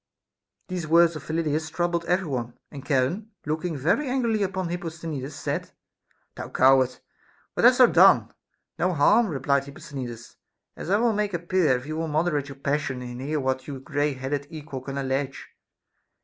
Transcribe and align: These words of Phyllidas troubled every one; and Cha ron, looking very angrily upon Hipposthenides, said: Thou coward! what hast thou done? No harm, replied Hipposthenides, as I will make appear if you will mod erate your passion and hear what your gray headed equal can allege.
These 0.67 0.87
words 0.87 1.15
of 1.15 1.21
Phyllidas 1.23 1.69
troubled 1.71 2.05
every 2.05 2.25
one; 2.25 2.57
and 2.71 2.83
Cha 2.83 3.01
ron, 3.01 3.29
looking 3.45 3.77
very 3.77 4.09
angrily 4.09 4.41
upon 4.41 4.67
Hipposthenides, 4.69 5.33
said: 5.35 5.73
Thou 6.33 6.49
coward! 6.49 6.97
what 7.53 7.65
hast 7.65 7.77
thou 7.77 7.85
done? 7.85 8.31
No 8.79 8.95
harm, 8.95 9.27
replied 9.27 9.65
Hipposthenides, 9.65 10.37
as 10.75 10.89
I 10.89 10.97
will 10.97 11.13
make 11.13 11.35
appear 11.35 11.77
if 11.77 11.85
you 11.85 11.97
will 11.97 12.07
mod 12.07 12.25
erate 12.29 12.47
your 12.47 12.55
passion 12.57 13.03
and 13.03 13.21
hear 13.21 13.39
what 13.39 13.67
your 13.67 13.79
gray 13.79 14.13
headed 14.15 14.47
equal 14.49 14.81
can 14.81 14.97
allege. 14.97 15.49